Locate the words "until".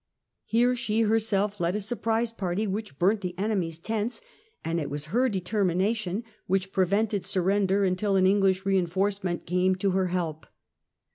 7.85-8.15